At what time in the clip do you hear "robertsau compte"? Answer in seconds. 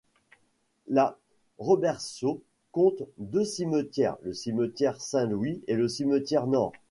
1.59-3.03